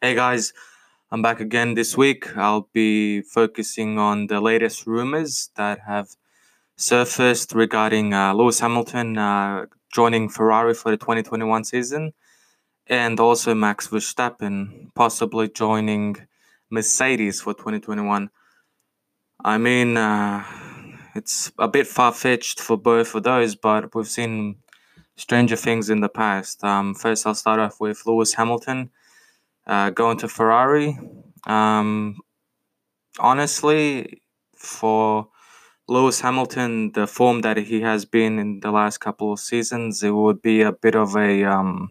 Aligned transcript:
Hey 0.00 0.14
guys, 0.14 0.52
I'm 1.10 1.22
back 1.22 1.40
again 1.40 1.74
this 1.74 1.96
week. 1.96 2.36
I'll 2.36 2.68
be 2.72 3.20
focusing 3.20 3.98
on 3.98 4.28
the 4.28 4.40
latest 4.40 4.86
rumors 4.86 5.50
that 5.56 5.80
have 5.88 6.10
surfaced 6.76 7.52
regarding 7.52 8.14
uh, 8.14 8.32
Lewis 8.32 8.60
Hamilton 8.60 9.18
uh, 9.18 9.66
joining 9.92 10.28
Ferrari 10.28 10.74
for 10.74 10.92
the 10.92 10.96
2021 10.96 11.64
season 11.64 12.12
and 12.86 13.18
also 13.18 13.56
Max 13.56 13.88
Verstappen 13.88 14.94
possibly 14.94 15.48
joining 15.48 16.14
Mercedes 16.70 17.40
for 17.40 17.52
2021. 17.52 18.30
I 19.44 19.58
mean, 19.58 19.96
uh, 19.96 20.44
it's 21.16 21.50
a 21.58 21.66
bit 21.66 21.88
far 21.88 22.12
fetched 22.12 22.60
for 22.60 22.76
both 22.78 23.16
of 23.16 23.24
those, 23.24 23.56
but 23.56 23.92
we've 23.96 24.06
seen 24.06 24.58
stranger 25.16 25.56
things 25.56 25.90
in 25.90 26.02
the 26.02 26.08
past. 26.08 26.62
Um, 26.62 26.94
first, 26.94 27.26
I'll 27.26 27.34
start 27.34 27.58
off 27.58 27.80
with 27.80 28.06
Lewis 28.06 28.34
Hamilton 28.34 28.90
uh, 29.68 29.90
going 29.90 30.18
to 30.18 30.28
Ferrari. 30.28 30.98
Um, 31.46 32.18
honestly, 33.20 34.22
for 34.56 35.28
Lewis 35.88 36.20
Hamilton, 36.20 36.92
the 36.92 37.06
form 37.06 37.42
that 37.42 37.56
he 37.56 37.80
has 37.82 38.04
been 38.04 38.38
in 38.38 38.60
the 38.60 38.70
last 38.70 38.98
couple 38.98 39.32
of 39.32 39.40
seasons, 39.40 40.02
it 40.02 40.10
would 40.10 40.42
be 40.42 40.62
a 40.62 40.72
bit 40.72 40.94
of 40.94 41.16
a 41.16 41.44
um, 41.44 41.90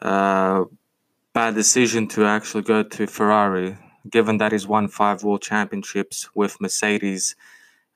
uh, 0.00 0.64
bad 1.32 1.54
decision 1.54 2.06
to 2.08 2.24
actually 2.24 2.62
go 2.62 2.82
to 2.82 3.06
Ferrari, 3.06 3.76
given 4.08 4.38
that 4.38 4.52
he's 4.52 4.66
won 4.66 4.88
five 4.88 5.22
world 5.22 5.42
championships 5.42 6.28
with 6.34 6.60
Mercedes, 6.60 7.34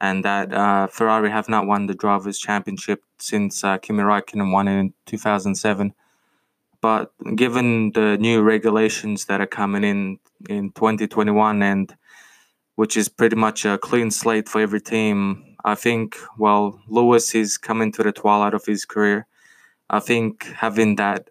and 0.00 0.24
that 0.24 0.52
uh, 0.52 0.88
Ferrari 0.88 1.30
have 1.30 1.48
not 1.48 1.66
won 1.66 1.86
the 1.86 1.94
drivers' 1.94 2.38
championship 2.38 3.04
since 3.18 3.62
uh, 3.62 3.78
Kimi 3.78 4.02
Raikkonen 4.02 4.52
won 4.52 4.68
it 4.68 4.78
in 4.78 4.94
2007. 5.06 5.94
But 6.82 7.12
given 7.36 7.92
the 7.92 8.18
new 8.18 8.42
regulations 8.42 9.26
that 9.26 9.40
are 9.40 9.46
coming 9.46 9.84
in 9.84 10.18
in 10.48 10.72
2021 10.72 11.62
and 11.62 11.96
which 12.74 12.96
is 12.96 13.08
pretty 13.08 13.36
much 13.36 13.64
a 13.64 13.78
clean 13.78 14.10
slate 14.10 14.48
for 14.48 14.60
every 14.60 14.80
team, 14.80 15.56
I 15.64 15.76
think 15.76 16.16
well 16.36 16.80
Lewis 16.88 17.34
is 17.34 17.56
coming 17.56 17.92
to 17.92 18.02
the 18.02 18.12
twilight 18.12 18.52
of 18.52 18.66
his 18.66 18.84
career. 18.84 19.26
I 19.88 20.00
think 20.00 20.44
having 20.56 20.96
that 20.96 21.30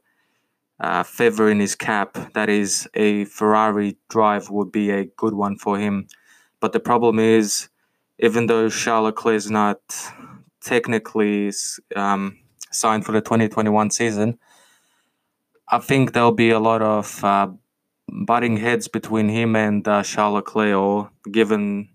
uh, 0.80 1.03
feather 1.03 1.49
in 1.49 1.59
his 1.59 1.75
cap 1.75 2.17
that 2.33 2.49
is 2.49 2.88
a 2.93 3.25
Ferrari 3.25 3.97
drive 4.09 4.49
would 4.49 4.71
be 4.71 4.89
a 4.89 5.05
good 5.05 5.33
one 5.33 5.58
for 5.58 5.77
him. 5.77 6.08
But 6.61 6.71
the 6.71 6.80
problem 6.80 7.19
is, 7.19 7.69
even 8.19 8.47
though 8.47 8.69
Charles 8.69 9.05
Leclerc 9.05 9.36
is 9.36 9.52
not 9.52 9.80
technically 10.61 11.52
um, 11.95 12.38
signed 12.71 13.05
for 13.05 13.11
the 13.11 13.21
2021 13.21 13.91
season, 13.91 14.39
I 15.73 15.80
think 15.80 16.11
there'll 16.11 16.33
be 16.33 16.50
a 16.50 16.59
lot 16.59 16.81
of 16.81 17.23
uh, 17.23 17.47
butting 18.25 18.58
heads 18.58 18.89
between 18.89 19.30
him 19.30 19.55
and 19.55 19.88
uh, 19.88 20.03
Charles 20.03 20.36
Leclerc, 20.36 20.75
or 20.75 21.11
given, 21.31 21.88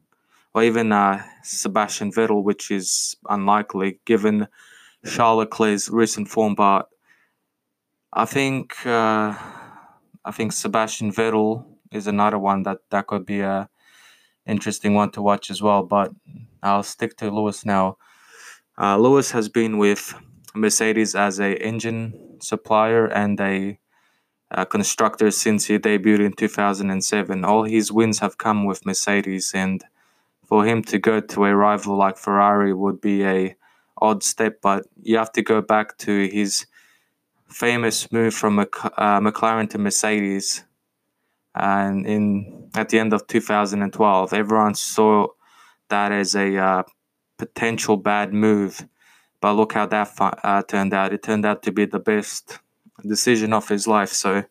or 0.54 0.62
even 0.62 0.92
uh, 0.92 1.22
Sebastian 1.42 2.10
Vettel, 2.10 2.42
which 2.42 2.70
is 2.70 3.16
unlikely 3.28 4.00
given 4.06 4.48
Charles 5.04 5.40
Leclerc's 5.40 5.90
recent 5.90 6.28
form. 6.28 6.54
But 6.54 6.88
I 8.14 8.24
think 8.24 8.86
uh, 8.86 9.34
I 10.24 10.30
think 10.32 10.52
Sebastian 10.52 11.12
Vettel 11.12 11.66
is 11.92 12.06
another 12.06 12.38
one 12.38 12.62
that 12.62 12.78
that 12.90 13.06
could 13.06 13.26
be 13.26 13.40
a 13.40 13.68
interesting 14.46 14.94
one 14.94 15.10
to 15.10 15.20
watch 15.20 15.50
as 15.50 15.60
well. 15.60 15.82
But 15.82 16.12
I'll 16.62 16.82
stick 16.82 17.18
to 17.18 17.30
Lewis 17.30 17.66
now. 17.66 17.98
Uh, 18.80 18.96
Lewis 18.96 19.32
has 19.32 19.50
been 19.50 19.76
with 19.76 20.14
Mercedes 20.54 21.14
as 21.14 21.40
a 21.40 21.62
engine 21.62 22.25
supplier 22.40 23.06
and 23.06 23.40
a, 23.40 23.78
a, 24.50 24.66
constructor 24.66 25.30
since 25.30 25.66
he 25.66 25.78
debuted 25.78 26.24
in 26.24 26.32
2007. 26.32 27.44
All 27.44 27.64
his 27.64 27.92
wins 27.92 28.18
have 28.20 28.38
come 28.38 28.64
with 28.64 28.86
Mercedes, 28.86 29.52
and 29.54 29.84
for 30.44 30.64
him 30.64 30.82
to 30.84 30.98
go 30.98 31.20
to 31.20 31.44
a 31.44 31.54
rival 31.54 31.96
like 31.96 32.16
Ferrari 32.18 32.72
would 32.72 33.00
be 33.00 33.24
a 33.24 33.56
odd 34.00 34.22
step. 34.22 34.60
But 34.62 34.86
you 35.02 35.18
have 35.18 35.32
to 35.32 35.42
go 35.42 35.60
back 35.60 35.98
to 35.98 36.28
his 36.28 36.66
famous 37.48 38.10
move 38.12 38.34
from 38.34 38.58
uh, 38.58 38.64
McLaren 39.20 39.70
to 39.70 39.78
Mercedes, 39.78 40.64
and 41.54 42.06
in 42.06 42.70
at 42.74 42.90
the 42.90 42.98
end 42.98 43.12
of 43.12 43.26
2012, 43.26 44.32
everyone 44.32 44.74
saw 44.74 45.28
that 45.88 46.12
as 46.12 46.34
a 46.34 46.56
uh, 46.56 46.82
potential 47.38 47.96
bad 47.96 48.32
move 48.32 48.86
but 49.46 49.52
look 49.52 49.74
how 49.74 49.86
that 49.86 50.10
uh, 50.42 50.60
turned 50.64 50.92
out. 50.92 51.12
It 51.12 51.22
turned 51.22 51.46
out 51.46 51.62
to 51.62 51.70
be 51.70 51.84
the 51.84 52.00
best 52.00 52.58
decision 53.06 53.52
of 53.52 53.68
his 53.68 53.86
life. 53.86 54.08
So, 54.08 54.42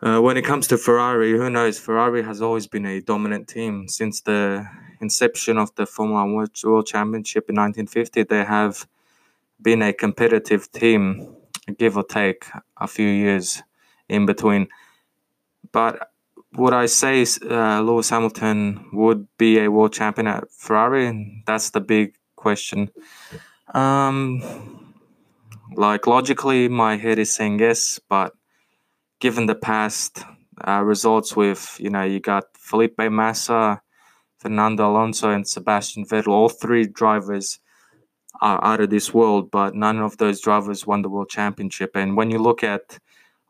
uh, 0.00 0.20
when 0.20 0.36
it 0.36 0.44
comes 0.44 0.68
to 0.68 0.78
Ferrari, 0.78 1.32
who 1.32 1.50
knows? 1.50 1.76
Ferrari 1.80 2.22
has 2.22 2.40
always 2.40 2.68
been 2.68 2.86
a 2.86 3.00
dominant 3.00 3.48
team 3.48 3.88
since 3.88 4.20
the 4.20 4.64
inception 5.00 5.58
of 5.58 5.74
the 5.74 5.86
Formula 5.86 6.24
One 6.24 6.48
World 6.64 6.86
Championship 6.86 7.50
in 7.50 7.56
1950. 7.56 8.22
They 8.22 8.44
have 8.44 8.86
been 9.60 9.82
a 9.82 9.92
competitive 9.92 10.70
team, 10.70 11.34
give 11.76 11.96
or 11.96 12.04
take 12.04 12.46
a 12.76 12.86
few 12.86 13.08
years 13.08 13.60
in 14.08 14.24
between. 14.24 14.68
But 15.72 16.12
would 16.52 16.74
I 16.74 16.86
say 16.86 17.26
uh, 17.50 17.80
Lewis 17.80 18.08
Hamilton 18.08 18.88
would 18.92 19.26
be 19.36 19.58
a 19.58 19.68
world 19.68 19.92
champion 19.92 20.28
at 20.28 20.48
Ferrari? 20.52 21.42
That's 21.44 21.70
the 21.70 21.80
big 21.80 22.14
question. 22.36 22.90
Um, 23.74 24.42
like 25.74 26.06
logically, 26.06 26.68
my 26.68 26.96
head 26.96 27.18
is 27.18 27.34
saying 27.34 27.58
yes, 27.58 28.00
but 28.08 28.32
given 29.20 29.46
the 29.46 29.56
past 29.56 30.24
uh, 30.66 30.82
results 30.82 31.34
with 31.34 31.76
you 31.80 31.90
know 31.90 32.04
you 32.04 32.20
got 32.20 32.44
Felipe 32.56 32.98
Massa, 32.98 33.82
Fernando 34.38 34.90
Alonso, 34.90 35.30
and 35.30 35.46
Sebastian 35.46 36.06
Vettel, 36.06 36.28
all 36.28 36.48
three 36.48 36.86
drivers 36.86 37.58
are 38.40 38.62
out 38.64 38.80
of 38.80 38.90
this 38.90 39.12
world, 39.12 39.50
but 39.50 39.74
none 39.74 39.98
of 39.98 40.18
those 40.18 40.40
drivers 40.40 40.86
won 40.86 41.02
the 41.02 41.08
world 41.08 41.28
championship. 41.28 41.92
And 41.96 42.16
when 42.16 42.30
you 42.30 42.38
look 42.38 42.62
at 42.62 42.98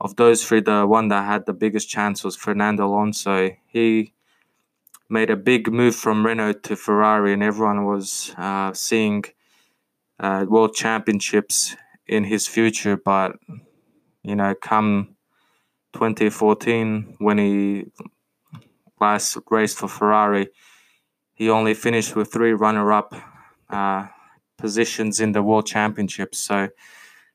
of 0.01 0.17
those 0.17 0.47
three, 0.47 0.61
the 0.61 0.87
one 0.87 1.09
that 1.09 1.25
had 1.25 1.47
the 1.47 1.53
biggest 1.53 1.89
chance 1.89 2.25
was 2.25 2.37
Fernando 2.37 2.87
Alonso. 2.87 3.51
He 3.67 4.13
made 5.09 5.31
a 5.31 5.37
big 5.37 5.71
move 5.73 5.95
from 5.95 6.25
Renault 6.25 6.63
to 6.65 6.77
Ferrari, 6.77 7.33
and 7.33 7.43
everyone 7.43 7.85
was 7.85 8.35
uh, 8.39 8.73
seeing 8.73 9.25
uh, 10.25 10.47
world 10.49 10.75
championships 10.75 11.77
in 12.07 12.25
his 12.25 12.47
future, 12.47 12.97
but 12.97 13.37
you 14.23 14.35
know, 14.35 14.55
come 14.55 15.17
2014 15.93 17.17
when 17.19 17.37
he 17.37 17.85
last 18.99 19.37
raced 19.51 19.77
for 19.77 19.89
Ferrari, 19.89 20.49
he 21.35 21.51
only 21.51 21.75
finished 21.75 22.17
with 22.17 22.33
three 22.33 22.55
runner-up 22.55 23.15
uh, 23.69 24.07
positions 24.57 25.21
in 25.21 25.33
the 25.33 25.43
world 25.43 25.67
championships. 25.67 26.39
So 26.39 26.71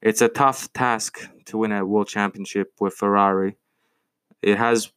it's 0.01 0.21
a 0.21 0.27
tough 0.27 0.73
task 0.73 1.29
to 1.45 1.59
win 1.59 1.71
a 1.71 1.85
world 1.85 2.07
championship 2.07 2.71
with 2.79 2.95
Ferrari. 2.95 3.57
It 4.41 4.57
has 4.57 4.91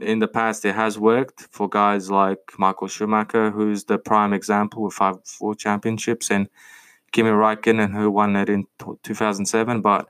in 0.00 0.20
the 0.20 0.28
past 0.28 0.64
it 0.64 0.74
has 0.76 0.98
worked 0.98 1.48
for 1.50 1.68
guys 1.68 2.12
like 2.12 2.38
Michael 2.58 2.88
Schumacher, 2.88 3.50
who's 3.50 3.84
the 3.84 3.98
prime 3.98 4.32
example 4.32 4.84
with 4.84 4.94
five 4.94 5.16
world 5.40 5.58
championships 5.58 6.30
and 6.30 6.48
Kimi 7.14 7.30
Raikkonen 7.30 7.94
who 7.94 8.10
won 8.10 8.34
it 8.34 8.48
in 8.48 8.66
2007. 9.04 9.80
But 9.80 10.08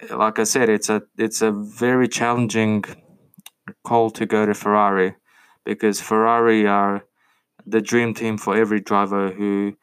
eh, 0.00 0.14
like 0.14 0.38
I 0.38 0.44
said, 0.44 0.70
it's 0.70 0.88
a 0.88 1.02
it's 1.18 1.42
a 1.42 1.52
very 1.52 2.08
challenging 2.08 2.84
call 3.84 4.10
to 4.12 4.24
go 4.26 4.46
to 4.46 4.54
Ferrari 4.54 5.14
because 5.64 6.00
Ferrari 6.00 6.66
are 6.66 7.04
the 7.66 7.82
dream 7.82 8.14
team 8.14 8.38
for 8.38 8.56
every 8.56 8.80
driver 8.80 9.30
who 9.30 9.76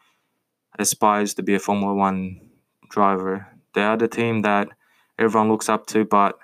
aspires 0.79 1.35
to 1.35 1.44
be 1.44 1.53
a 1.53 1.59
Formula 1.59 1.94
One 1.94 2.49
driver. 2.89 3.47
They 3.75 3.84
are 3.84 3.97
the 3.97 4.07
team 4.07 4.41
that 4.41 4.69
everyone 5.19 5.49
looks 5.49 5.69
up 5.69 5.85
to, 5.88 6.03
but 6.03 6.39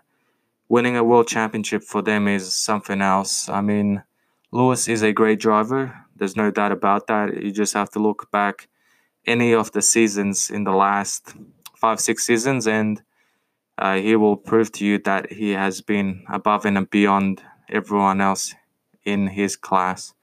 winning 0.69 0.95
a 0.95 1.03
world 1.03 1.27
championship 1.27 1.81
for 1.81 2.03
them 2.03 2.27
is 2.27 2.53
something 2.53 3.01
else. 3.01 3.49
I 3.49 3.61
mean, 3.61 4.03
Lewis 4.51 4.87
is 4.87 5.01
a 5.01 5.11
great 5.11 5.39
driver. 5.39 6.05
There's 6.15 6.35
no 6.35 6.51
doubt 6.51 6.71
about 6.71 7.07
that. 7.07 7.41
You 7.43 7.51
just 7.51 7.73
have 7.73 7.89
to 7.91 7.99
look 7.99 8.29
back 8.31 8.67
any 9.25 9.53
of 9.53 9.71
the 9.71 9.81
seasons 9.81 10.49
in 10.49 10.63
the 10.63 10.71
last 10.71 11.33
five, 11.75 11.99
six 11.99 12.25
seasons, 12.25 12.67
and 12.67 13.01
uh, 13.77 13.95
he 13.95 14.15
will 14.15 14.37
prove 14.37 14.71
to 14.73 14.85
you 14.85 14.99
that 14.99 15.31
he 15.31 15.51
has 15.51 15.81
been 15.81 16.23
above 16.29 16.65
and 16.65 16.89
beyond 16.89 17.41
everyone 17.69 18.21
else 18.21 18.53
in 19.03 19.27
his 19.27 19.55
class. 19.55 20.13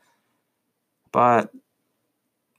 But 1.12 1.50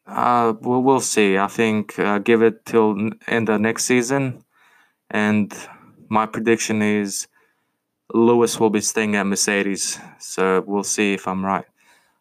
uh, 0.05 0.53
we'll, 0.61 0.83
we'll 0.83 0.99
see. 0.99 1.37
I 1.37 1.47
think 1.47 1.97
uh, 1.97 2.19
give 2.19 2.41
it 2.41 2.65
till 2.65 3.11
end 3.27 3.49
of 3.49 3.61
next 3.61 3.85
season, 3.85 4.43
and 5.09 5.53
my 6.09 6.25
prediction 6.25 6.81
is 6.81 7.27
Lewis 8.13 8.59
will 8.59 8.69
be 8.69 8.81
staying 8.81 9.15
at 9.15 9.25
Mercedes. 9.25 9.99
So 10.19 10.63
we'll 10.67 10.83
see 10.83 11.13
if 11.13 11.27
I'm 11.27 11.45
right. 11.45 11.65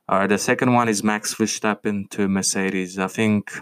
All 0.08 0.18
right, 0.20 0.28
the 0.28 0.38
second 0.38 0.72
one 0.72 0.88
is 0.88 1.04
Max 1.04 1.34
Verstappen 1.34 2.08
to 2.10 2.28
Mercedes. 2.28 2.98
I 2.98 3.06
think 3.06 3.52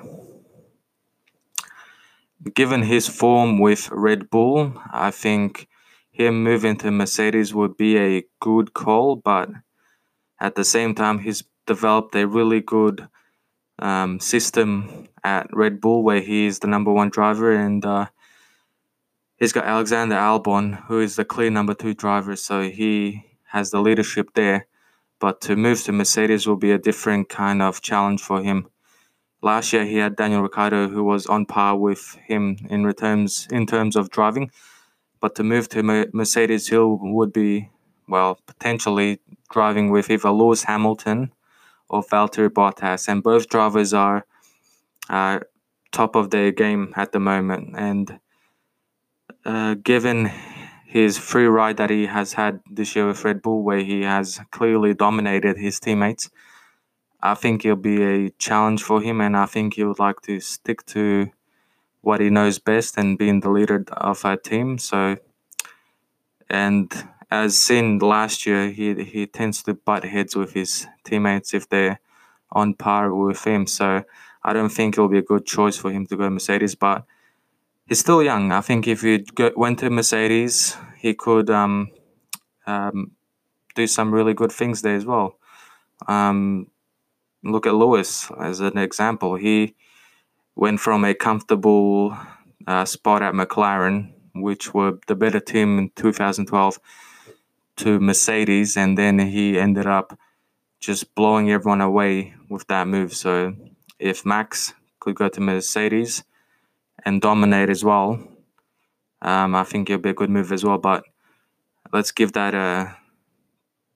given 2.54 2.82
his 2.82 3.08
form 3.08 3.58
with 3.58 3.90
Red 3.90 4.30
Bull, 4.30 4.72
I 4.92 5.10
think 5.10 5.68
him 6.10 6.42
moving 6.42 6.76
to 6.78 6.90
Mercedes 6.90 7.54
would 7.54 7.76
be 7.76 7.96
a 7.96 8.24
good 8.40 8.74
call, 8.74 9.16
but 9.16 9.50
at 10.40 10.54
the 10.54 10.64
same 10.64 10.94
time, 10.94 11.20
he's 11.20 11.44
developed 11.66 12.14
a 12.14 12.26
really 12.26 12.60
good 12.60 13.08
um, 13.78 14.20
system 14.20 15.08
at 15.24 15.48
Red 15.52 15.80
Bull 15.80 16.02
where 16.02 16.20
he 16.20 16.46
is 16.46 16.58
the 16.58 16.66
number 16.66 16.92
one 16.92 17.10
driver, 17.10 17.52
and 17.52 17.84
uh, 17.84 18.06
he's 19.36 19.52
got 19.52 19.64
Alexander 19.64 20.16
Albon, 20.16 20.84
who 20.86 21.00
is 21.00 21.16
the 21.16 21.24
clear 21.24 21.50
number 21.50 21.74
two 21.74 21.94
driver, 21.94 22.36
so 22.36 22.68
he 22.68 23.24
has 23.48 23.70
the 23.70 23.80
leadership 23.80 24.30
there. 24.34 24.66
But 25.20 25.40
to 25.42 25.56
move 25.56 25.82
to 25.84 25.92
Mercedes 25.92 26.46
will 26.46 26.56
be 26.56 26.70
a 26.70 26.78
different 26.78 27.28
kind 27.28 27.60
of 27.60 27.80
challenge 27.82 28.20
for 28.22 28.42
him. 28.42 28.68
Last 29.40 29.72
year, 29.72 29.84
he 29.84 29.96
had 29.96 30.16
Daniel 30.16 30.42
Ricciardo, 30.42 30.88
who 30.88 31.04
was 31.04 31.26
on 31.26 31.46
par 31.46 31.76
with 31.76 32.18
him 32.26 32.56
in 32.68 32.92
terms 32.92 33.46
in 33.50 33.66
terms 33.66 33.94
of 33.94 34.10
driving. 34.10 34.50
But 35.20 35.34
to 35.36 35.44
move 35.44 35.68
to 35.70 35.82
Mercedes 35.82 36.68
Hill 36.68 36.98
would 37.00 37.32
be, 37.32 37.70
well, 38.08 38.38
potentially 38.46 39.20
driving 39.50 39.90
with 39.90 40.10
either 40.10 40.30
Lewis 40.30 40.64
Hamilton 40.64 41.32
or 41.88 42.02
Valtteri 42.02 42.48
Bottas, 42.48 43.08
and 43.08 43.22
both 43.22 43.48
drivers 43.48 43.94
are 43.94 44.26
uh, 45.08 45.40
top 45.92 46.16
of 46.16 46.30
their 46.30 46.50
game 46.50 46.92
at 46.96 47.12
the 47.12 47.20
moment. 47.20 47.74
And 47.76 48.20
uh, 49.44 49.74
given 49.74 50.30
his 50.84 51.18
free 51.18 51.46
ride 51.46 51.76
that 51.76 51.90
he 51.90 52.06
has 52.06 52.32
had 52.32 52.60
this 52.70 52.96
year 52.96 53.06
with 53.06 53.24
Red 53.24 53.42
Bull, 53.42 53.62
where 53.62 53.80
he 53.80 54.02
has 54.02 54.40
clearly 54.50 54.94
dominated 54.94 55.58
his 55.58 55.78
teammates, 55.78 56.30
I 57.20 57.34
think 57.34 57.64
it'll 57.64 57.76
be 57.76 58.02
a 58.02 58.30
challenge 58.30 58.82
for 58.82 59.02
him, 59.02 59.20
and 59.20 59.36
I 59.36 59.46
think 59.46 59.74
he 59.74 59.84
would 59.84 59.98
like 59.98 60.20
to 60.22 60.40
stick 60.40 60.86
to 60.86 61.30
what 62.00 62.20
he 62.20 62.30
knows 62.30 62.58
best 62.58 62.96
and 62.96 63.18
being 63.18 63.40
the 63.40 63.50
leader 63.50 63.84
of 63.92 64.24
our 64.24 64.36
team. 64.36 64.78
So, 64.78 65.16
and 66.48 66.92
as 67.30 67.58
seen 67.58 67.98
last 67.98 68.46
year, 68.46 68.70
he 68.70 69.02
he 69.04 69.26
tends 69.26 69.62
to 69.64 69.74
butt 69.74 70.04
heads 70.04 70.36
with 70.36 70.52
his 70.52 70.86
teammates 71.04 71.54
if 71.54 71.68
they're 71.68 72.00
on 72.52 72.74
par 72.74 73.14
with 73.14 73.44
him. 73.44 73.66
So 73.66 74.04
I 74.42 74.52
don't 74.52 74.70
think 74.70 74.94
it'll 74.94 75.08
be 75.08 75.18
a 75.18 75.22
good 75.22 75.44
choice 75.44 75.76
for 75.76 75.90
him 75.90 76.06
to 76.06 76.16
go 76.16 76.30
Mercedes, 76.30 76.74
but 76.74 77.04
he's 77.86 77.98
still 77.98 78.22
young. 78.22 78.52
I 78.52 78.60
think 78.60 78.86
if 78.86 79.02
he 79.02 79.24
went 79.56 79.80
to 79.80 79.90
Mercedes, 79.90 80.76
he 80.96 81.14
could 81.14 81.50
um, 81.50 81.90
um, 82.66 83.12
do 83.74 83.86
some 83.86 84.14
really 84.14 84.34
good 84.34 84.52
things 84.52 84.82
there 84.82 84.96
as 84.96 85.04
well. 85.04 85.38
Um, 86.06 86.68
look 87.42 87.66
at 87.66 87.74
Lewis 87.74 88.30
as 88.40 88.60
an 88.60 88.78
example. 88.78 89.36
He 89.36 89.74
went 90.54 90.80
from 90.80 91.04
a 91.04 91.14
comfortable 91.14 92.16
uh, 92.66 92.84
spot 92.84 93.22
at 93.22 93.34
McLaren, 93.34 94.12
which 94.34 94.74
were 94.74 94.98
the 95.06 95.14
better 95.14 95.40
team 95.40 95.78
in 95.78 95.90
2012, 95.96 96.78
to 97.76 98.00
Mercedes, 98.00 98.76
and 98.76 98.98
then 98.98 99.18
he 99.20 99.58
ended 99.58 99.86
up 99.86 100.18
just 100.80 101.14
blowing 101.14 101.50
everyone 101.50 101.80
away 101.80 102.34
with 102.48 102.66
that 102.66 102.86
move. 102.88 103.14
So 103.14 103.54
if 103.98 104.26
Max 104.26 104.74
could 105.00 105.14
go 105.14 105.28
to 105.28 105.40
Mercedes 105.40 106.24
and 107.04 107.20
dominate 107.20 107.70
as 107.70 107.84
well, 107.84 108.20
um, 109.22 109.54
I 109.54 109.64
think 109.64 109.90
it'll 109.90 110.02
be 110.02 110.10
a 110.10 110.14
good 110.14 110.30
move 110.30 110.52
as 110.52 110.64
well. 110.64 110.78
But 110.78 111.04
let's 111.92 112.12
give 112.12 112.32
that 112.32 112.54
a, 112.54 112.96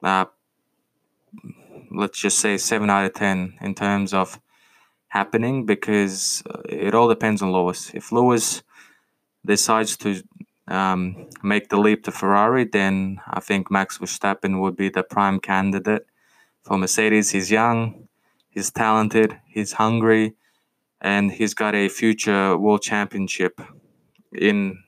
a 0.03 0.29
let's 1.94 2.19
just 2.19 2.39
say 2.39 2.56
seven 2.59 2.91
out 2.91 3.05
of 3.05 3.15
ten 3.15 3.55
in 3.61 3.75
terms 3.75 4.12
of 4.15 4.41
happening 5.09 5.67
because 5.67 6.43
uh, 6.49 6.62
it 6.69 6.94
all 6.94 7.09
depends 7.09 7.43
on 7.43 7.53
Lewis. 7.53 7.91
If 7.94 8.12
Lewis 8.12 8.62
decides 9.44 9.97
to 9.99 10.23
um, 10.69 11.29
make 11.43 11.69
the 11.69 11.77
leap 11.77 12.05
to 12.05 12.12
Ferrari, 12.12 12.65
then 12.65 13.21
I 13.29 13.41
think 13.41 13.71
Max 13.71 13.99
Verstappen 13.99 14.61
would 14.61 14.77
be 14.77 14.89
the 14.89 15.03
prime 15.03 15.39
candidate 15.39 16.06
for 16.62 16.79
Mercedes. 16.79 17.31
He's 17.31 17.50
young, 17.50 18.09
he's 18.49 18.71
talented, 18.71 19.38
he's 19.47 19.73
hungry, 19.73 20.35
and 21.00 21.33
he's 21.33 21.55
got 21.55 21.75
a 21.75 21.88
future 21.88 22.56
world 22.56 22.83
championship 22.83 23.61
in 24.33 24.79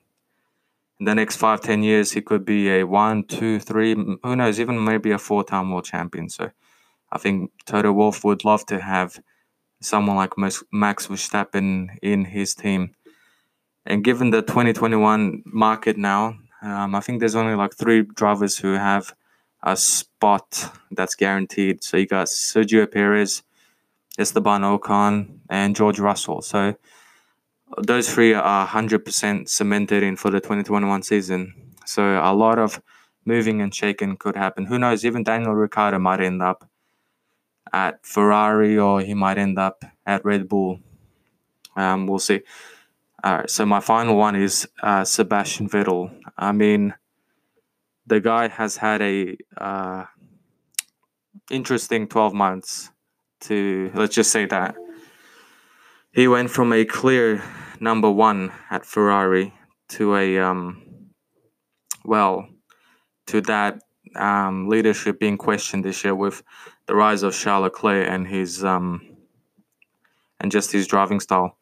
the 1.01 1.15
next 1.15 1.37
five, 1.37 1.61
ten 1.61 1.83
years. 1.83 2.13
He 2.13 2.23
could 2.23 2.45
be 2.45 2.71
a 2.71 2.85
one, 2.85 3.25
two, 3.25 3.59
three, 3.59 3.95
who 3.95 4.37
knows, 4.37 4.59
even 4.61 4.83
maybe 4.83 5.11
a 5.11 5.19
four 5.19 5.45
time 5.45 5.71
world 5.71 5.85
champion. 5.85 6.29
So 6.29 6.51
I 7.15 7.19
think 7.19 7.53
Toto 7.65 7.93
Wolff 7.93 8.25
would 8.25 8.45
love 8.45 8.67
to 8.67 8.81
have 8.81 9.21
someone 9.81 10.17
like 10.17 10.37
Max 10.37 11.07
Verstappen 11.07 11.89
in 12.03 12.25
his 12.25 12.55
team. 12.55 12.95
And 13.87 14.03
given 14.03 14.31
the 14.31 14.43
2021 14.43 15.43
market 15.47 15.97
now, 15.97 16.39
um, 16.63 16.95
I 16.95 17.01
think 17.01 17.21
there's 17.21 17.37
only 17.37 17.55
like 17.55 17.75
three 17.75 18.03
drivers 18.03 18.59
who 18.59 18.73
have 18.73 19.15
a 19.63 19.77
spot 19.77 20.73
that's 20.91 21.15
guaranteed. 21.15 21.85
So 21.85 21.97
you 21.99 22.07
got 22.07 22.27
Sergio 22.27 22.91
Perez, 22.91 23.43
Esteban 24.19 24.63
Ocon, 24.63 25.39
and 25.49 25.77
George 25.77 26.01
Russell. 26.01 26.43
So 26.43 26.75
those 27.79 28.13
three 28.13 28.35
are 28.35 28.67
100% 28.67 29.49
cemented 29.49 30.03
in 30.03 30.17
for 30.17 30.31
the 30.31 30.41
2021 30.41 31.03
season. 31.03 31.55
So 31.87 32.21
a 32.23 32.35
lot 32.35 32.59
of 32.59 32.81
moving 33.25 33.61
and 33.61 33.75
shaking 33.75 34.17
could 34.17 34.37
happen. 34.37 34.67
Who 34.67 34.79
knows? 34.79 35.05
Even 35.05 35.23
Daniel 35.23 35.55
Ricciardo 35.55 35.99
might 35.99 36.21
end 36.21 36.43
up 36.43 36.69
at 37.73 38.05
Ferrari 38.05 38.79
or 38.79 39.01
he 39.01 39.15
might 39.15 39.39
end 39.39 39.59
up 39.59 39.85
at 40.07 40.25
Red 40.25 40.49
Bull. 40.49 40.81
Um, 41.77 42.07
we'll 42.07 42.19
see. 42.19 42.43
All 43.23 43.39
right, 43.39 43.51
so 43.51 43.65
my 43.65 43.81
final 43.81 44.17
one 44.17 44.37
is 44.37 44.69
uh, 44.83 45.05
Sebastian 45.05 45.69
Vettel. 45.69 46.15
I 46.37 46.53
mean, 46.53 46.95
the 48.07 48.21
guy 48.21 48.49
has 48.49 48.77
had 48.77 49.01
a 49.01 49.37
uh, 49.57 50.05
interesting 51.51 52.07
12 52.07 52.35
months 52.35 52.91
to 53.41 53.91
let's 53.95 54.15
just 54.15 54.31
say 54.31 54.47
that 54.47 54.75
he 56.13 56.29
went 56.29 56.51
from 56.51 56.73
a 56.73 56.85
clear 56.85 57.43
number 57.81 58.11
one 58.11 58.53
at 58.71 58.87
Ferrari 58.87 59.53
to 59.89 60.17
a 60.17 60.39
um, 60.39 60.83
well 62.05 62.47
to 63.27 63.41
that 63.43 63.81
um, 64.17 64.69
leadership 64.69 65.19
being 65.19 65.37
questioned 65.37 65.85
this 65.85 66.05
year 66.05 66.15
with 66.15 66.43
the 66.87 66.95
rise 66.95 67.23
of 67.23 67.35
Charles 67.35 67.65
Leclerc 67.65 68.09
and 68.09 68.27
his 68.27 68.65
um, 68.65 69.03
and 70.41 70.53
just 70.53 70.73
his 70.73 70.87
driving 70.87 71.21
style. 71.21 71.57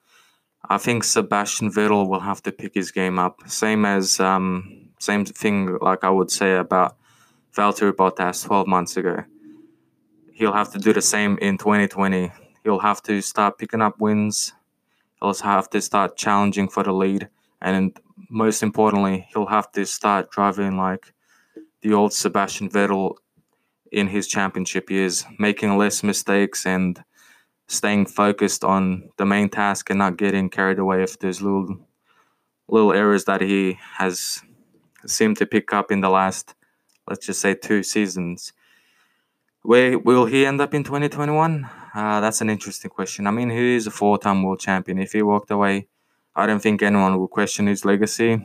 I 0.68 0.78
think 0.78 1.04
Sebastian 1.04 1.70
Vettel 1.70 2.08
will 2.08 2.20
have 2.20 2.42
to 2.44 2.52
pick 2.52 2.74
his 2.74 2.90
game 2.92 3.18
up. 3.18 3.40
Same 3.46 3.84
as 3.84 4.20
um, 4.20 4.90
same 4.98 5.24
thing 5.24 5.78
like 5.80 6.04
I 6.04 6.10
would 6.10 6.30
say 6.30 6.56
about 6.56 6.96
Valtteri 7.54 7.92
Bottas 7.92 8.44
12 8.44 8.66
months 8.66 8.96
ago. 8.96 9.24
He'll 10.32 10.52
have 10.52 10.72
to 10.72 10.78
do 10.78 10.92
the 10.92 11.02
same 11.02 11.38
in 11.38 11.58
2020. 11.58 12.32
He'll 12.64 12.78
have 12.78 13.02
to 13.02 13.20
start 13.20 13.58
picking 13.58 13.82
up 13.82 14.00
wins. 14.00 14.52
He'll 15.20 15.34
have 15.34 15.68
to 15.70 15.80
start 15.80 16.16
challenging 16.16 16.68
for 16.68 16.82
the 16.82 16.92
lead, 16.92 17.28
and 17.60 17.96
most 18.28 18.62
importantly, 18.62 19.28
he'll 19.32 19.46
have 19.46 19.70
to 19.72 19.84
start 19.84 20.30
driving 20.30 20.76
like 20.76 21.12
the 21.82 21.92
old 21.92 22.12
Sebastian 22.12 22.68
Vettel 22.68 23.16
in 23.92 24.08
his 24.08 24.26
championship 24.26 24.90
years, 24.90 25.24
making 25.38 25.76
less 25.76 26.02
mistakes 26.02 26.66
and 26.66 27.04
staying 27.68 28.06
focused 28.06 28.64
on 28.64 29.10
the 29.18 29.26
main 29.26 29.48
task 29.48 29.90
and 29.90 29.98
not 29.98 30.16
getting 30.16 30.48
carried 30.48 30.78
away 30.78 31.00
with 31.00 31.18
those 31.20 31.40
little 31.40 31.76
little 32.68 32.92
errors 32.92 33.24
that 33.26 33.40
he 33.40 33.78
has 33.98 34.40
seemed 35.06 35.36
to 35.36 35.46
pick 35.46 35.72
up 35.72 35.90
in 35.92 36.00
the 36.00 36.08
last 36.08 36.54
let's 37.08 37.26
just 37.26 37.40
say 37.40 37.54
two 37.54 37.82
seasons. 37.82 38.52
Where 39.62 39.98
will 39.98 40.26
he 40.26 40.46
end 40.46 40.60
up 40.60 40.74
in 40.74 40.82
2021? 40.82 41.68
Uh, 41.94 42.20
that's 42.20 42.40
an 42.40 42.50
interesting 42.50 42.90
question. 42.90 43.26
I 43.26 43.30
mean, 43.30 43.50
he 43.50 43.76
is 43.76 43.86
a 43.86 43.90
four-time 43.90 44.42
world 44.42 44.60
champion. 44.60 44.98
If 44.98 45.12
he 45.12 45.22
walked 45.22 45.50
away, 45.50 45.88
I 46.34 46.46
don't 46.46 46.60
think 46.60 46.82
anyone 46.82 47.18
would 47.20 47.30
question 47.30 47.66
his 47.66 47.84
legacy. 47.84 48.44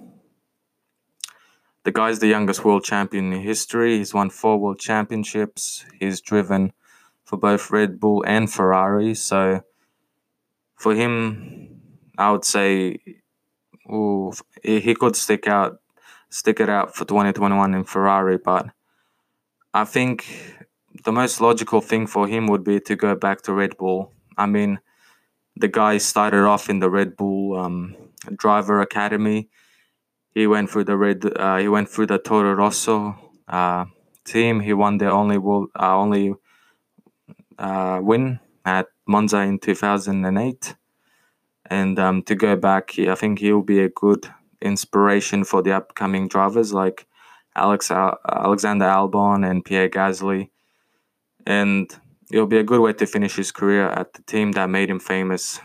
The 1.88 1.94
guy's 1.94 2.20
the 2.20 2.27
youngest 2.27 2.65
world 2.65 2.84
champion 2.84 3.32
in 3.32 3.41
history. 3.41 4.00
He's 4.00 4.13
won 4.13 4.29
four 4.29 4.58
world 4.58 4.77
championships. 4.77 5.86
He's 5.98 6.20
driven 6.20 6.74
for 7.24 7.38
both 7.38 7.72
Red 7.72 7.98
Bull 7.98 8.25
and 8.27 8.51
Ferrari. 8.51 9.15
So 9.15 9.62
for 10.75 10.94
him, 10.94 11.79
I 12.17 12.32
would 12.32 12.44
say 12.44 13.00
ooh, 13.89 14.34
he 14.62 14.96
could 14.96 15.15
stick 15.15 15.48
out, 15.48 15.79
stick 16.29 16.60
it 16.60 16.67
out 16.67 16.94
for 16.94 17.06
2021 17.06 17.74
in 17.74 17.86
Ferrari. 17.86 18.38
But 18.38 18.65
I 19.74 19.86
think 19.86 20.25
the 21.06 21.13
most 21.13 21.39
logical 21.39 21.79
thing 21.79 22.06
for 22.06 22.27
him 22.27 22.48
would 22.48 22.65
be 22.65 22.82
to 22.82 22.98
go 22.98 23.15
back 23.15 23.44
to 23.44 23.53
Red 23.53 23.77
Bull. 23.77 24.12
I 24.38 24.46
mean, 24.46 24.79
the 25.56 25.70
guy 25.70 26.00
started 26.00 26.44
off 26.44 26.70
in 26.70 26.79
the 26.79 26.89
Red 26.89 27.15
Bull 27.15 27.58
um, 27.58 27.96
driver 28.36 28.82
academy 28.82 29.48
he 30.38 30.46
went 30.46 30.70
through 30.70 30.84
the 30.84 30.96
red. 30.96 31.25
Uh, 31.25 31.58
he 31.58 31.67
went 31.67 31.89
through 31.89 32.06
the 32.06 32.20
Toro 32.20 32.53
Rosso 32.53 33.15
uh, 33.48 33.86
team. 34.24 34.60
He 34.60 34.74
won 34.74 35.00
the 35.00 35.10
only 35.10 35.39
world, 35.39 35.70
uh, 35.75 35.98
only 35.98 36.36
uh, 37.58 38.00
win 38.03 38.39
at 38.63 38.86
Monza 39.08 39.39
in 39.39 39.58
two 39.58 39.74
thousand 39.74 40.25
and 40.25 40.38
eight. 40.38 40.75
And 41.65 41.98
um, 41.98 42.22
to 42.24 42.36
go 42.36 42.56
back, 42.56 43.00
I 43.00 43.15
think 43.15 43.39
he'll 43.39 43.63
be 43.63 43.79
a 43.79 43.89
good 43.89 44.32
inspiration 44.62 45.44
for 45.44 45.63
the 45.63 45.74
upcoming 45.74 46.27
drivers 46.27 46.72
like 46.72 47.08
Alex 47.56 47.89
Alexander 47.89 48.86
Albon 48.86 49.44
and 49.50 49.65
Pierre 49.65 49.89
Gasly, 49.89 50.50
and 51.48 51.89
it'll 52.32 52.46
be 52.46 52.60
a 52.60 52.63
good 52.63 52.79
way 52.79 52.94
to 52.94 53.08
finish 53.08 53.36
his 53.36 53.51
career 53.51 53.89
at 53.89 54.13
the 54.13 54.22
team 54.22 54.51
that 54.51 54.70
made 54.70 54.89
him 54.91 55.00
famous. 55.00 55.60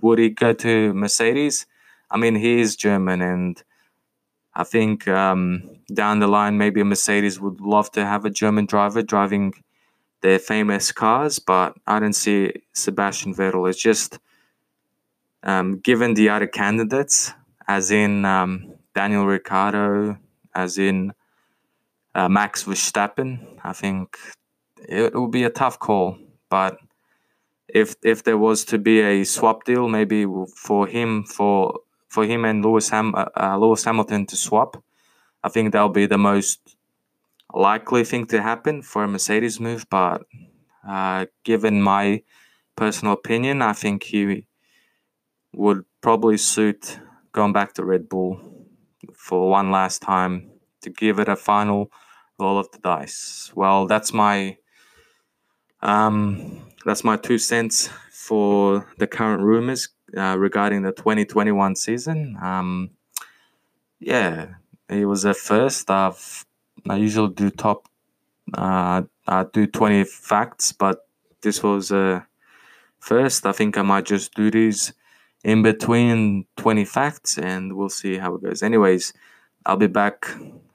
Would 0.00 0.18
he 0.18 0.30
go 0.30 0.54
to 0.54 0.94
Mercedes? 0.94 1.66
I 2.10 2.16
mean, 2.16 2.36
he 2.36 2.60
is 2.60 2.76
German, 2.76 3.20
and 3.20 3.62
I 4.58 4.64
think 4.64 5.06
um, 5.06 5.68
down 5.92 6.20
the 6.20 6.26
line, 6.26 6.56
maybe 6.56 6.82
Mercedes 6.82 7.38
would 7.38 7.60
love 7.60 7.90
to 7.92 8.06
have 8.06 8.24
a 8.24 8.30
German 8.30 8.64
driver 8.64 9.02
driving 9.02 9.52
their 10.22 10.38
famous 10.38 10.92
cars, 10.92 11.38
but 11.38 11.76
I 11.86 12.00
don't 12.00 12.14
see 12.14 12.54
Sebastian 12.72 13.34
Vettel. 13.34 13.68
It's 13.68 13.78
just 13.78 14.18
um, 15.42 15.78
given 15.80 16.14
the 16.14 16.30
other 16.30 16.46
candidates, 16.46 17.34
as 17.68 17.90
in 17.90 18.24
um, 18.24 18.72
Daniel 18.94 19.26
Ricciardo, 19.26 20.16
as 20.54 20.78
in 20.78 21.12
uh, 22.14 22.30
Max 22.30 22.64
Verstappen, 22.64 23.58
I 23.62 23.74
think 23.74 24.16
it, 24.88 25.12
it 25.12 25.14
would 25.14 25.32
be 25.32 25.44
a 25.44 25.50
tough 25.50 25.78
call. 25.78 26.16
But 26.48 26.78
if 27.68 27.94
if 28.02 28.24
there 28.24 28.38
was 28.38 28.64
to 28.66 28.78
be 28.78 29.00
a 29.00 29.24
swap 29.24 29.64
deal, 29.64 29.86
maybe 29.86 30.24
for 30.56 30.86
him 30.86 31.24
for 31.24 31.80
for 32.16 32.24
him 32.24 32.46
and 32.46 32.64
Lewis 32.64 32.88
Ham 32.88 33.14
uh, 33.14 33.26
uh 33.36 33.58
Lewis 33.58 33.84
Hamilton 33.84 34.24
to 34.24 34.36
swap, 34.36 34.82
I 35.44 35.50
think 35.50 35.66
that'll 35.72 36.00
be 36.02 36.06
the 36.06 36.24
most 36.32 36.60
likely 37.52 38.04
thing 38.04 38.24
to 38.32 38.40
happen 38.40 38.80
for 38.80 39.04
a 39.04 39.08
Mercedes 39.08 39.60
move. 39.60 39.84
But 39.90 40.22
uh, 40.88 41.26
given 41.44 41.82
my 41.82 42.22
personal 42.74 43.12
opinion, 43.12 43.60
I 43.60 43.74
think 43.74 44.04
he 44.04 44.46
would 45.52 45.84
probably 46.00 46.38
suit 46.38 46.98
going 47.32 47.52
back 47.52 47.74
to 47.74 47.84
Red 47.84 48.08
Bull 48.08 48.40
for 49.14 49.50
one 49.50 49.70
last 49.70 50.00
time 50.00 50.34
to 50.80 50.88
give 50.88 51.18
it 51.18 51.28
a 51.28 51.36
final 51.36 51.90
roll 52.40 52.58
of 52.58 52.70
the 52.70 52.78
dice. 52.78 53.52
Well, 53.54 53.86
that's 53.86 54.14
my 54.14 54.56
um, 55.82 56.24
that's 56.86 57.04
my 57.04 57.16
two 57.18 57.36
cents 57.36 57.90
for 58.10 58.88
the 58.96 59.06
current 59.06 59.42
rumors 59.42 59.95
uh, 60.16 60.36
regarding 60.38 60.82
the 60.82 60.92
2021 60.92 61.76
season. 61.76 62.36
Um, 62.40 62.90
yeah, 64.00 64.54
it 64.88 65.06
was 65.06 65.24
a 65.24 65.34
first. 65.34 65.90
I've 65.90 66.44
I 66.88 66.96
usually 66.96 67.32
do 67.32 67.50
top. 67.50 67.88
Uh, 68.54 69.02
I 69.26 69.44
do 69.52 69.66
20 69.66 70.04
facts, 70.04 70.72
but 70.72 71.08
this 71.42 71.62
was 71.62 71.90
a 71.90 72.26
first. 73.00 73.46
I 73.46 73.52
think 73.52 73.76
I 73.76 73.82
might 73.82 74.04
just 74.04 74.34
do 74.34 74.50
these 74.50 74.92
in 75.44 75.62
between 75.62 76.46
20 76.56 76.84
facts 76.84 77.38
and 77.38 77.76
we'll 77.76 77.88
see 77.88 78.18
how 78.18 78.34
it 78.34 78.42
goes. 78.42 78.62
Anyways, 78.62 79.12
I'll 79.64 79.76
be 79.76 79.86
back 79.86 80.28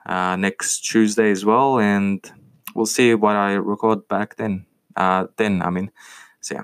uh, 0.06 0.36
next 0.36 0.82
Tuesday 0.82 1.32
as 1.32 1.46
well 1.46 1.80
and 1.80 2.30
we'll 2.76 2.86
see 2.86 3.14
what 3.14 3.36
I 3.36 3.54
record 3.54 4.08
back 4.08 4.36
then. 4.36 4.66
Uh, 4.96 5.28
then, 5.38 5.62
I 5.62 5.70
mean, 5.70 5.92
so 6.42 6.56
yeah. 6.56 6.64